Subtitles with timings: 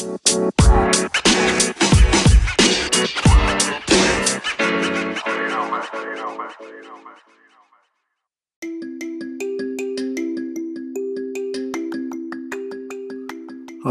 [0.00, 0.08] How's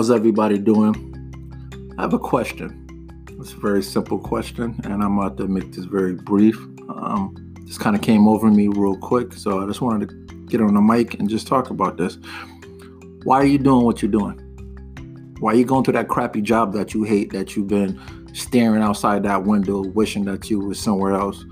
[0.10, 0.96] everybody doing?
[2.00, 2.88] I have a question.
[3.40, 6.58] It's a very simple question, and I'm about to make this very brief.
[6.90, 7.36] Um,
[7.68, 10.16] this kind of came over me real quick, so I just wanted to
[10.48, 12.18] get on the mic and just talk about this.
[13.26, 14.49] Why are you doing what you're doing?
[15.40, 18.00] Why are you going to that crappy job that you hate, that you've been
[18.34, 21.46] staring outside that window, wishing that you were somewhere else?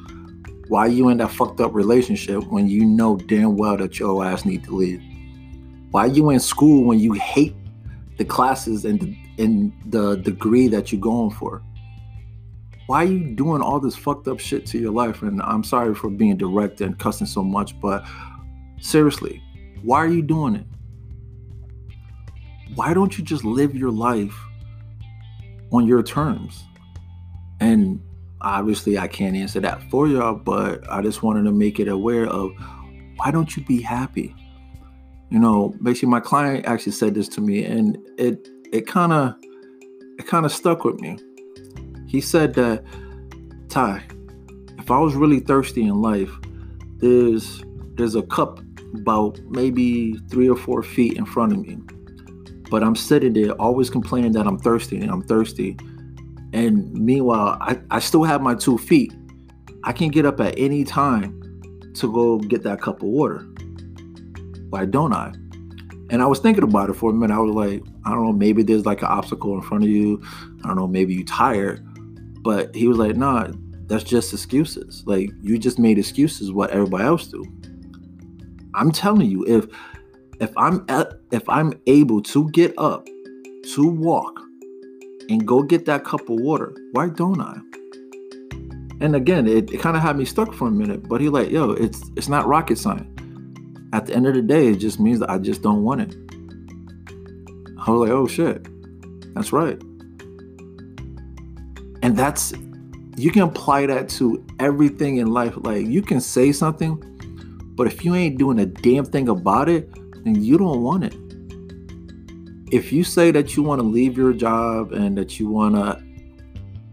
[0.68, 4.26] Why are you in that fucked up relationship when you know damn well that your
[4.26, 5.02] ass need to leave?
[5.92, 7.56] Why are you in school when you hate
[8.18, 11.64] the classes and the, and the degree that you're going for.
[12.88, 15.22] Why are you doing all this fucked up shit to your life?
[15.22, 18.06] And I'm sorry for being direct and cussing so much, but
[18.80, 19.42] seriously,
[19.84, 20.66] why are you doing it?
[22.78, 24.38] Why don't you just live your life
[25.72, 26.64] on your terms?
[27.60, 28.00] And
[28.42, 32.28] obviously, I can't answer that for y'all, but I just wanted to make it aware
[32.28, 32.52] of
[33.18, 34.36] why don't you be happy?
[35.30, 39.36] you know basically my client actually said this to me and it it kind of
[40.18, 41.18] it kind of stuck with me
[42.08, 42.84] he said that
[43.70, 44.02] ty
[44.78, 46.32] if i was really thirsty in life
[46.98, 47.64] there's
[47.96, 48.60] there's a cup
[48.96, 51.78] about maybe three or four feet in front of me
[52.70, 55.78] but i'm sitting there always complaining that i'm thirsty and i'm thirsty
[56.54, 59.14] and meanwhile i, I still have my two feet
[59.84, 61.34] i can get up at any time
[61.96, 63.48] to go get that cup of water
[64.70, 65.34] why don't I?
[66.10, 67.34] And I was thinking about it for a minute.
[67.34, 70.22] I was like, I don't know, maybe there's like an obstacle in front of you.
[70.64, 71.84] I don't know, maybe you tired.
[72.44, 73.50] But he was like, nah,
[73.88, 75.04] that's just excuses.
[75.06, 77.44] Like you just made excuses what everybody else do.
[78.74, 79.66] I'm telling you, if
[80.40, 80.86] if I'm
[81.32, 83.06] if I'm able to get up,
[83.74, 84.40] to walk,
[85.30, 87.60] and go get that cup of water, why don't I?
[89.00, 91.08] And again, it, it kind of had me stuck for a minute.
[91.08, 93.18] But he like, yo, it's it's not rocket science
[93.94, 96.16] at the end of the day, it just means that I just don't want it.
[97.80, 98.68] I was like, oh shit,
[99.34, 99.82] that's right.
[102.04, 102.54] And that's,
[103.16, 105.56] you can apply that to everything in life.
[105.58, 107.02] Like, you can say something,
[107.76, 109.90] but if you ain't doing a damn thing about it,
[110.28, 111.16] then you don't want it.
[112.72, 116.04] If you say that you want to leave your job and that you want to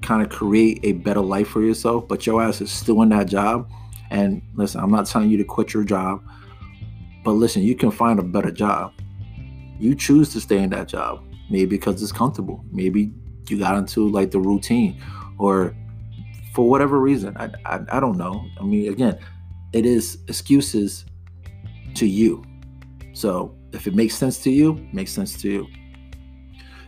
[0.03, 3.27] kind of create a better life for yourself, but your ass is still in that
[3.27, 3.69] job,
[4.11, 6.23] and listen, I'm not telling you to quit your job.
[7.25, 8.93] But listen, you can find a better job.
[9.81, 12.65] You choose to stay in that job, maybe because it's comfortable.
[12.71, 13.13] Maybe
[13.49, 15.03] you got into like the routine,
[15.39, 15.75] or
[16.55, 17.37] for whatever reason.
[17.37, 18.45] I, I, I don't know.
[18.61, 19.19] I mean, again,
[19.73, 21.07] it is excuses
[21.95, 22.45] to you.
[23.15, 25.67] So if it makes sense to you, makes sense to you.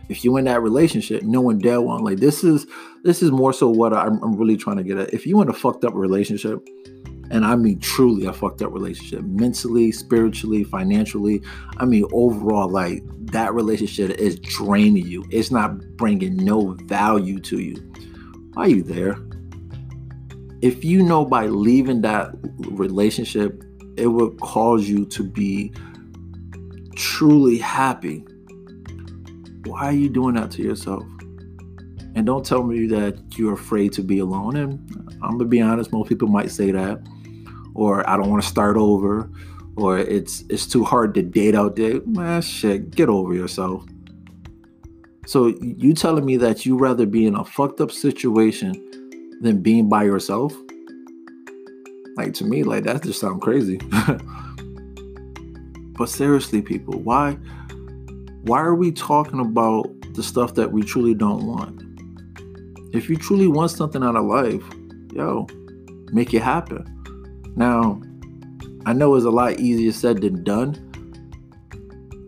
[0.09, 2.65] If you in that relationship, knowing damn well, like this is
[3.03, 5.13] this is more so what I'm, I'm really trying to get at.
[5.13, 6.65] If you in a fucked up relationship
[7.29, 11.41] and I mean truly a fucked up relationship, mentally, spiritually, financially.
[11.77, 15.25] I mean, overall, like that relationship is draining you.
[15.29, 17.75] It's not bringing no value to you.
[18.53, 19.17] Why are you there?
[20.61, 22.31] If you know by leaving that
[22.71, 23.63] relationship,
[23.97, 25.73] it would cause you to be
[26.97, 28.25] truly happy.
[29.65, 31.03] Why are you doing that to yourself?
[32.15, 34.55] And don't tell me that you're afraid to be alone.
[34.57, 36.99] And I'm gonna be honest, most people might say that
[37.77, 39.29] or I don't want to start over,
[39.77, 42.01] or it's it's too hard to date out there.
[42.05, 43.85] Man, shit, get over yourself.
[45.27, 48.73] So you telling me that you rather be in a fucked up situation
[49.41, 50.53] than being by yourself?
[52.15, 53.79] Like to me, like that just sounds crazy.
[55.97, 57.37] but seriously, people, why
[58.43, 61.83] why are we talking about the stuff that we truly don't want?
[62.95, 64.63] If you truly want something out of life,
[65.11, 65.47] yo,
[66.13, 66.85] make it happen.
[67.55, 68.01] Now,
[68.85, 70.75] I know it's a lot easier said than done,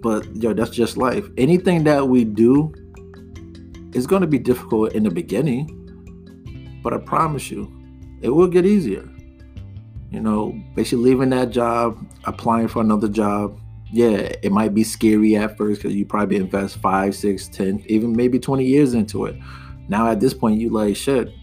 [0.01, 1.25] but yo, that's just life.
[1.38, 2.74] Anything that we do
[3.94, 7.71] is going to be difficult in the beginning, but I promise you,
[8.21, 9.07] it will get easier.
[10.10, 13.58] You know, basically leaving that job, applying for another job.
[13.91, 18.15] Yeah, it might be scary at first because you probably invest five, six, ten, even
[18.15, 19.36] maybe 20 years into it.
[19.88, 21.33] Now at this point, you like shit.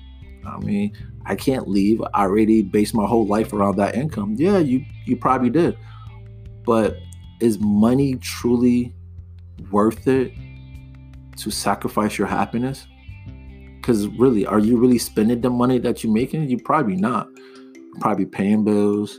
[0.47, 0.93] I mean,
[1.25, 2.01] I can't leave.
[2.15, 4.37] I already based my whole life around that income.
[4.39, 5.77] Yeah, you you probably did.
[6.65, 6.97] But
[7.41, 8.95] is money truly
[9.71, 10.33] worth it
[11.39, 12.87] to sacrifice your happiness?
[13.83, 16.49] Cuz really, are you really spending the money that you're making?
[16.49, 17.29] You probably not.
[18.01, 19.19] Probably paying bills,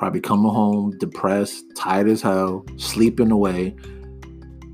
[0.00, 3.76] probably coming home depressed, tired as hell, sleeping away,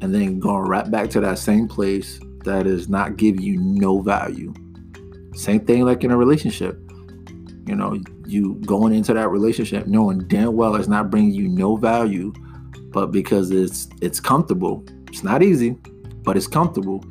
[0.00, 4.00] and then going right back to that same place that is not giving you no
[4.00, 4.54] value.
[5.34, 6.78] Same thing like in a relationship.
[7.66, 11.74] You know, you going into that relationship knowing damn well it's not bringing you no
[11.74, 12.32] value,
[12.92, 14.84] but because it's it's comfortable.
[15.08, 15.72] It's not easy,
[16.22, 17.04] but it's comfortable,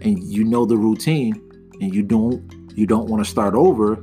[0.00, 1.34] and you know the routine,
[1.80, 2.42] and you don't
[2.74, 4.02] you don't want to start over.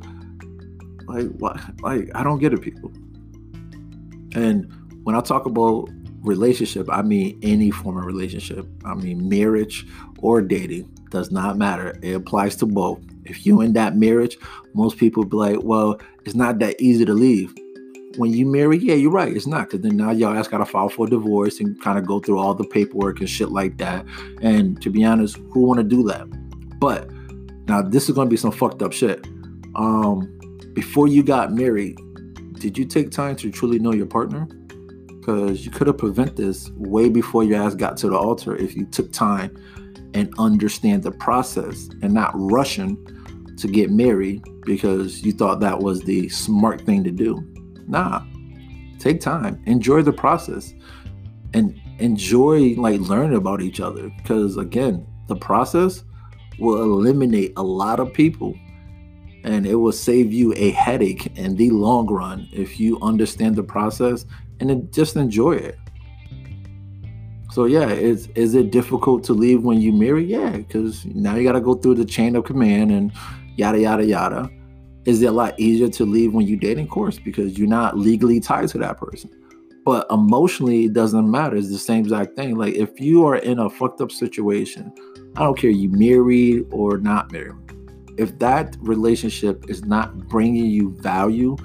[1.07, 1.59] Like what?
[1.81, 2.93] Like I don't get it, people.
[4.35, 4.71] And
[5.03, 5.89] when I talk about
[6.21, 8.67] relationship, I mean any form of relationship.
[8.85, 9.87] I mean marriage
[10.19, 11.97] or dating does not matter.
[12.01, 12.99] It applies to both.
[13.25, 14.37] If you're in that marriage,
[14.73, 17.53] most people be like, well, it's not that easy to leave.
[18.17, 19.35] When you marry, yeah, you're right.
[19.35, 22.05] It's not because then now y'all ass gotta file for a divorce and kind of
[22.05, 24.05] go through all the paperwork and shit like that.
[24.41, 26.27] And to be honest, who want to do that?
[26.79, 27.09] But
[27.67, 29.25] now this is gonna be some fucked up shit.
[29.75, 30.35] Um,
[30.73, 31.99] before you got married,
[32.59, 34.45] did you take time to truly know your partner?
[35.07, 38.75] Because you could have prevented this way before your ass got to the altar if
[38.75, 39.55] you took time
[40.13, 42.97] and understand the process and not rushing
[43.57, 47.45] to get married because you thought that was the smart thing to do.
[47.87, 48.23] Nah,
[48.99, 50.73] take time, enjoy the process,
[51.53, 54.09] and enjoy like learning about each other.
[54.17, 56.03] Because again, the process
[56.59, 58.55] will eliminate a lot of people
[59.43, 63.63] and it will save you a headache in the long run if you understand the
[63.63, 64.25] process
[64.59, 65.77] and just enjoy it.
[67.51, 70.23] So yeah, is is it difficult to leave when you marry?
[70.23, 73.11] Yeah, because now you got to go through the chain of command and
[73.55, 74.49] yada yada yada.
[75.05, 76.85] Is it a lot easier to leave when you dating?
[76.85, 79.31] Of course, because you're not legally tied to that person.
[79.83, 81.55] But emotionally, it doesn't matter.
[81.55, 82.55] It's the same exact thing.
[82.55, 84.93] Like if you are in a fucked up situation,
[85.35, 87.68] I don't care you married or not married.
[88.19, 91.55] If that relationship is not bringing you value,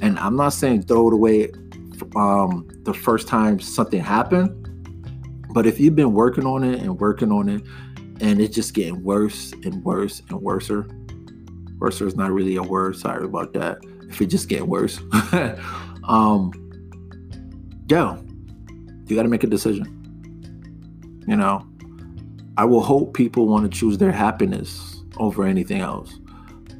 [0.00, 1.52] and I'm not saying throw it away
[2.16, 4.50] um, the first time something happened.
[5.54, 7.62] But if you've been working on it and working on it,
[8.20, 10.88] and it's just getting worse and worse and worser,
[11.78, 12.96] worser is not really a word.
[12.96, 13.78] Sorry about that.
[14.08, 14.98] If it just get worse,
[16.08, 16.50] um,
[17.86, 18.18] yeah,
[19.06, 19.86] you got to make a decision.
[21.28, 21.64] You know,
[22.56, 26.18] I will hope people want to choose their happiness over anything else.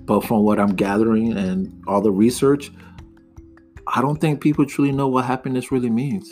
[0.04, 2.72] But from what I'm gathering and all the research,
[3.86, 6.30] I don't think people truly know what happiness really means.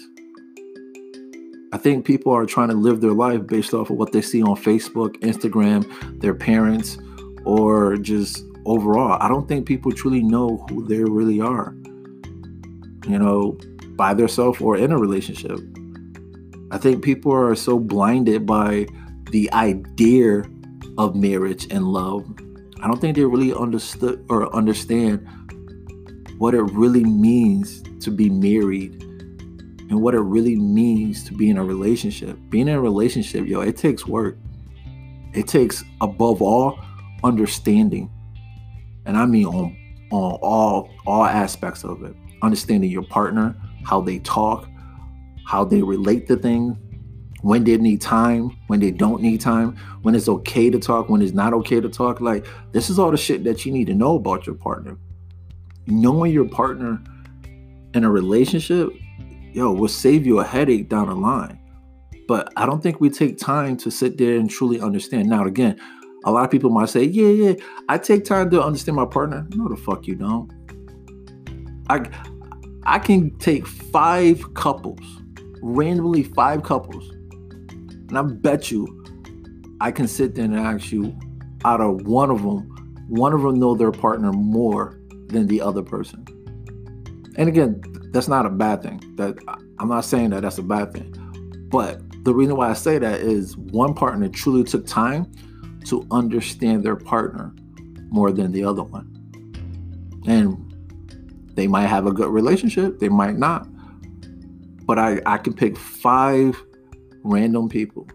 [1.72, 4.42] I think people are trying to live their life based off of what they see
[4.42, 6.98] on Facebook, Instagram, their parents,
[7.44, 9.18] or just overall.
[9.20, 11.74] I don't think people truly know who they really are,
[13.06, 13.56] you know,
[13.94, 15.60] by themselves or in a relationship.
[16.72, 18.86] I think people are so blinded by
[19.30, 20.42] the idea
[20.98, 22.26] of marriage and love.
[22.82, 25.26] I don't think they really understood or understand
[26.38, 29.02] what it really means to be married
[29.90, 32.38] and what it really means to be in a relationship.
[32.48, 34.38] Being in a relationship, yo, it takes work.
[35.34, 36.78] It takes above all
[37.22, 38.10] understanding.
[39.04, 39.76] And I mean on
[40.10, 42.14] on all all aspects of it.
[42.42, 43.54] Understanding your partner,
[43.84, 44.68] how they talk,
[45.46, 46.76] how they relate to things,
[47.42, 51.22] when they need time, when they don't need time, when it's okay to talk, when
[51.22, 52.20] it's not okay to talk.
[52.20, 54.98] Like this is all the shit that you need to know about your partner
[55.90, 57.02] knowing your partner
[57.94, 58.90] in a relationship,
[59.52, 61.58] yo, will save you a headache down the line.
[62.28, 65.28] But I don't think we take time to sit there and truly understand.
[65.28, 65.80] Now, again,
[66.24, 67.54] a lot of people might say, yeah, yeah,
[67.88, 69.46] I take time to understand my partner.
[69.54, 70.52] No, the fuck you don't.
[71.88, 72.08] I
[72.84, 75.00] I can take five couples,
[75.60, 77.10] randomly five couples,
[78.10, 79.04] and I bet you
[79.80, 81.16] I can sit there and ask you
[81.64, 82.68] out of one of them,
[83.08, 86.26] one of them know their partner more than the other person.
[87.36, 87.80] And again,
[88.12, 89.00] that's not a bad thing.
[89.16, 89.36] That
[89.78, 91.14] I'm not saying that that's a bad thing.
[91.70, 95.30] But the reason why I say that is one partner truly took time
[95.86, 97.54] to understand their partner
[98.10, 99.06] more than the other one.
[100.26, 100.66] And
[101.54, 103.68] they might have a good relationship, they might not.
[104.84, 106.60] But I, I can pick five
[107.22, 108.08] random people,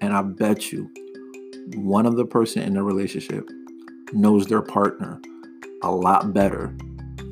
[0.00, 0.90] and I bet you
[1.74, 3.48] one of the person in the relationship
[4.12, 5.20] knows their partner
[5.82, 6.74] a lot better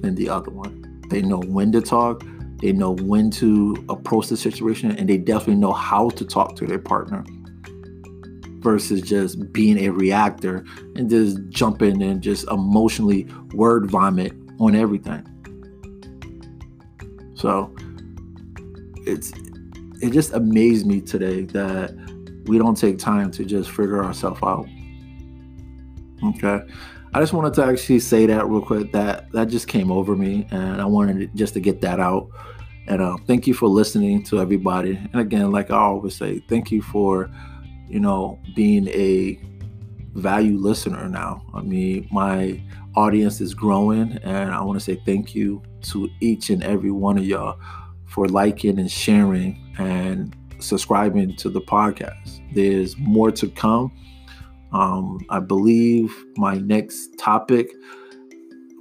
[0.00, 1.02] than the other one.
[1.08, 2.22] They know when to talk,
[2.60, 6.66] they know when to approach the situation, and they definitely know how to talk to
[6.66, 7.24] their partner
[8.60, 10.64] versus just being a reactor
[10.96, 15.24] and just jumping and just emotionally word vomit on everything.
[17.34, 17.74] So
[19.06, 19.32] it's
[20.00, 21.94] it just amazed me today that
[22.46, 24.66] we don't take time to just figure ourselves out.
[26.24, 26.60] Okay.
[27.14, 28.92] I just wanted to actually say that real quick.
[28.92, 32.28] That that just came over me, and I wanted just to get that out.
[32.86, 34.96] And uh, thank you for listening to everybody.
[34.96, 37.30] And again, like I always say, thank you for
[37.88, 39.40] you know, being a
[40.14, 41.42] value listener now.
[41.54, 42.62] I mean, my
[42.94, 47.18] audience is growing, and I want to say thank you to each and every one
[47.18, 47.58] of y'all
[48.08, 52.40] for liking and sharing and subscribing to the podcast.
[52.54, 53.92] There's more to come.
[54.72, 57.70] Um, I believe my next topic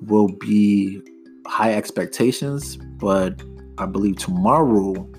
[0.02, 1.02] will be
[1.46, 3.42] high expectations, but
[3.78, 5.10] I believe tomorrow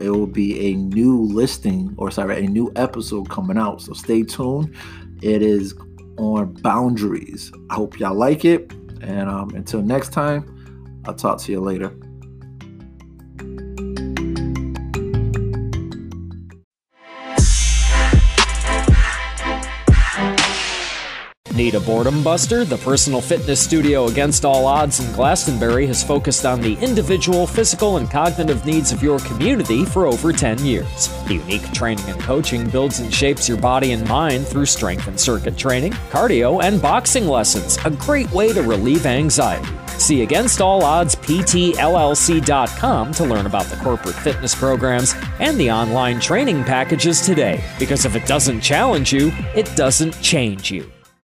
[0.00, 3.80] it will be a new listing or sorry, a new episode coming out.
[3.82, 4.74] So stay tuned.
[5.22, 5.74] It is
[6.18, 7.52] on boundaries.
[7.70, 8.72] I hope y'all like it.
[9.00, 11.96] And um, until next time, I'll talk to you later.
[21.58, 22.64] Need a boredom buster?
[22.64, 27.96] The personal fitness studio Against All Odds in Glastonbury has focused on the individual, physical,
[27.96, 31.10] and cognitive needs of your community for over 10 years.
[31.28, 35.56] Unique training and coaching builds and shapes your body and mind through strength and circuit
[35.58, 39.66] training, cardio, and boxing lessons, a great way to relieve anxiety.
[39.98, 46.20] See Against All Odds PTLLC.com to learn about the corporate fitness programs and the online
[46.20, 47.64] training packages today.
[47.80, 50.88] Because if it doesn't challenge you, it doesn't change you.